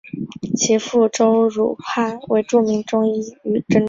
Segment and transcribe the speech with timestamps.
[0.57, 3.79] 其父周汝汉为著名中医与针灸师。